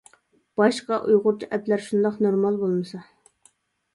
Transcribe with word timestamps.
باشقا 0.61 0.97
ئۇيغۇرچە 1.09 1.49
ئەپلەر 1.57 1.85
شۇنداق 1.87 2.17
نورمال 2.27 2.57
بولمىسا. 2.65 3.03